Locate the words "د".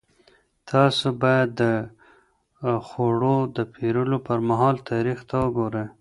1.61-1.63, 3.57-3.59